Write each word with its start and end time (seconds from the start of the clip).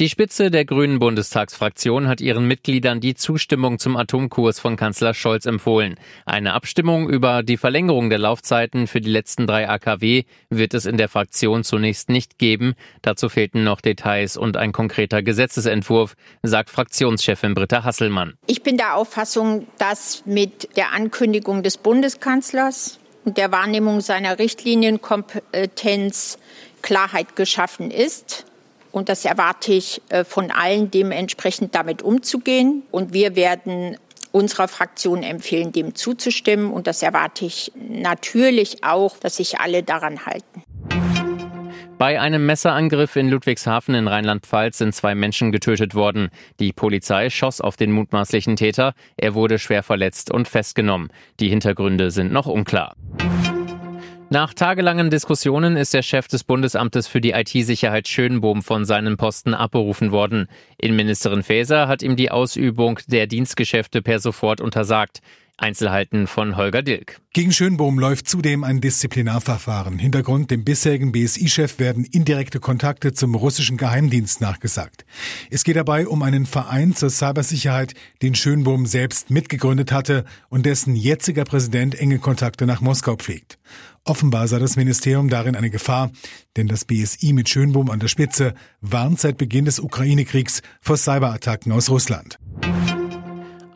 Die 0.00 0.08
Spitze 0.08 0.52
der 0.52 0.64
Grünen 0.64 1.00
Bundestagsfraktion 1.00 2.06
hat 2.06 2.20
ihren 2.20 2.46
Mitgliedern 2.46 3.00
die 3.00 3.16
Zustimmung 3.16 3.80
zum 3.80 3.96
Atomkurs 3.96 4.60
von 4.60 4.76
Kanzler 4.76 5.12
Scholz 5.12 5.44
empfohlen. 5.44 5.98
Eine 6.24 6.52
Abstimmung 6.52 7.10
über 7.10 7.42
die 7.42 7.56
Verlängerung 7.56 8.08
der 8.08 8.20
Laufzeiten 8.20 8.86
für 8.86 9.00
die 9.00 9.10
letzten 9.10 9.48
drei 9.48 9.68
AKW 9.68 10.22
wird 10.50 10.74
es 10.74 10.86
in 10.86 10.98
der 10.98 11.08
Fraktion 11.08 11.64
zunächst 11.64 12.10
nicht 12.10 12.38
geben. 12.38 12.74
Dazu 13.02 13.28
fehlten 13.28 13.64
noch 13.64 13.80
Details 13.80 14.36
und 14.36 14.56
ein 14.56 14.70
konkreter 14.70 15.20
Gesetzesentwurf, 15.20 16.14
sagt 16.44 16.70
Fraktionschefin 16.70 17.54
Britta 17.54 17.82
Hasselmann. 17.82 18.34
Ich 18.46 18.62
bin 18.62 18.76
der 18.76 18.94
Auffassung, 18.94 19.66
dass 19.78 20.24
mit 20.26 20.76
der 20.76 20.92
Ankündigung 20.92 21.64
des 21.64 21.76
Bundeskanzlers 21.76 23.00
und 23.24 23.36
der 23.36 23.50
Wahrnehmung 23.50 24.00
seiner 24.00 24.38
Richtlinienkompetenz 24.38 26.38
Klarheit 26.82 27.34
geschaffen 27.34 27.90
ist. 27.90 28.44
Und 28.92 29.08
das 29.08 29.24
erwarte 29.24 29.72
ich 29.72 30.02
äh, 30.08 30.24
von 30.24 30.50
allen, 30.50 30.90
dementsprechend 30.90 31.74
damit 31.74 32.02
umzugehen. 32.02 32.82
Und 32.90 33.12
wir 33.12 33.36
werden 33.36 33.96
unserer 34.32 34.68
Fraktion 34.68 35.22
empfehlen, 35.22 35.72
dem 35.72 35.94
zuzustimmen. 35.94 36.70
Und 36.70 36.86
das 36.86 37.02
erwarte 37.02 37.46
ich 37.46 37.72
natürlich 37.76 38.84
auch, 38.84 39.16
dass 39.18 39.36
sich 39.36 39.60
alle 39.60 39.82
daran 39.82 40.26
halten. 40.26 40.62
Bei 41.98 42.20
einem 42.20 42.46
Messerangriff 42.46 43.16
in 43.16 43.28
Ludwigshafen 43.28 43.96
in 43.96 44.06
Rheinland-Pfalz 44.06 44.78
sind 44.78 44.94
zwei 44.94 45.16
Menschen 45.16 45.50
getötet 45.50 45.96
worden. 45.96 46.28
Die 46.60 46.72
Polizei 46.72 47.28
schoss 47.28 47.60
auf 47.60 47.76
den 47.76 47.90
mutmaßlichen 47.90 48.54
Täter. 48.54 48.94
Er 49.16 49.34
wurde 49.34 49.58
schwer 49.58 49.82
verletzt 49.82 50.30
und 50.30 50.46
festgenommen. 50.46 51.10
Die 51.40 51.48
Hintergründe 51.48 52.12
sind 52.12 52.32
noch 52.32 52.46
unklar. 52.46 52.94
Nach 54.30 54.52
tagelangen 54.52 55.08
Diskussionen 55.08 55.78
ist 55.78 55.94
der 55.94 56.02
Chef 56.02 56.28
des 56.28 56.44
Bundesamtes 56.44 57.08
für 57.08 57.22
die 57.22 57.30
IT-Sicherheit 57.30 58.08
Schönbohm 58.08 58.62
von 58.62 58.84
seinem 58.84 59.16
Posten 59.16 59.54
abberufen 59.54 60.12
worden. 60.12 60.48
Innenministerin 60.76 61.42
Faeser 61.42 61.88
hat 61.88 62.02
ihm 62.02 62.14
die 62.14 62.30
Ausübung 62.30 63.00
der 63.06 63.26
Dienstgeschäfte 63.26 64.02
per 64.02 64.18
sofort 64.18 64.60
untersagt. 64.60 65.22
Einzelheiten 65.58 66.26
von 66.26 66.56
Holger 66.56 66.82
Dilk. 66.82 67.20
Gegen 67.32 67.52
Schönbohm 67.52 67.98
läuft 67.98 68.28
zudem 68.28 68.64
ein 68.64 68.80
Disziplinarverfahren. 68.80 69.98
Hintergrund 69.98 70.50
dem 70.50 70.64
bisherigen 70.64 71.12
BSI-Chef 71.12 71.78
werden 71.78 72.04
indirekte 72.04 72.60
Kontakte 72.60 73.12
zum 73.12 73.34
russischen 73.34 73.76
Geheimdienst 73.76 74.40
nachgesagt. 74.40 75.04
Es 75.50 75.64
geht 75.64 75.76
dabei 75.76 76.06
um 76.06 76.22
einen 76.22 76.46
Verein 76.46 76.94
zur 76.94 77.10
Cybersicherheit, 77.10 77.94
den 78.22 78.34
Schönbohm 78.34 78.86
selbst 78.86 79.30
mitgegründet 79.30 79.92
hatte 79.92 80.24
und 80.48 80.64
dessen 80.64 80.96
jetziger 80.96 81.44
Präsident 81.44 81.94
enge 81.96 82.18
Kontakte 82.18 82.64
nach 82.66 82.80
Moskau 82.80 83.16
pflegt. 83.16 83.58
Offenbar 84.04 84.48
sah 84.48 84.58
das 84.58 84.76
Ministerium 84.76 85.28
darin 85.28 85.54
eine 85.54 85.70
Gefahr, 85.70 86.10
denn 86.56 86.66
das 86.66 86.84
BSI 86.84 87.32
mit 87.32 87.48
Schönbohm 87.48 87.90
an 87.90 88.00
der 88.00 88.08
Spitze 88.08 88.54
warnt 88.80 89.20
seit 89.20 89.36
Beginn 89.36 89.66
des 89.66 89.80
Ukraine-Kriegs 89.80 90.62
vor 90.80 90.96
Cyberattacken 90.96 91.72
aus 91.72 91.90
Russland. 91.90 92.38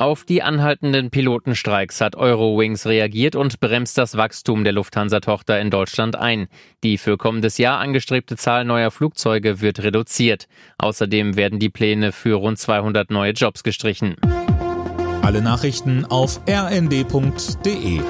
Auf 0.00 0.24
die 0.24 0.42
anhaltenden 0.42 1.10
Pilotenstreiks 1.10 2.00
hat 2.00 2.16
Eurowings 2.16 2.86
reagiert 2.86 3.36
und 3.36 3.60
bremst 3.60 3.98
das 3.98 4.16
Wachstum 4.16 4.64
der 4.64 4.72
Lufthansa-Tochter 4.72 5.60
in 5.60 5.68
Deutschland 5.68 6.16
ein. 6.16 6.48
Die 6.82 6.96
für 6.96 7.18
kommendes 7.18 7.58
Jahr 7.58 7.80
angestrebte 7.80 8.38
Zahl 8.38 8.64
neuer 8.64 8.90
Flugzeuge 8.90 9.60
wird 9.60 9.82
reduziert. 9.82 10.48
Außerdem 10.78 11.36
werden 11.36 11.58
die 11.58 11.68
Pläne 11.68 12.12
für 12.12 12.36
rund 12.36 12.58
200 12.58 13.10
neue 13.10 13.32
Jobs 13.32 13.62
gestrichen. 13.62 14.16
Alle 15.20 15.42
Nachrichten 15.42 16.06
auf 16.06 16.40
rnd.de 16.48 18.00